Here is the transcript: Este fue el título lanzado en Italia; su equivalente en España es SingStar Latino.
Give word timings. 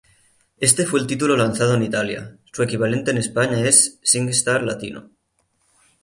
Este 0.57 0.87
fue 0.87 0.99
el 0.99 1.05
título 1.05 1.37
lanzado 1.37 1.75
en 1.75 1.83
Italia; 1.83 2.35
su 2.51 2.63
equivalente 2.63 3.11
en 3.11 3.19
España 3.19 3.59
es 3.67 3.99
SingStar 4.01 4.63
Latino. 4.63 5.11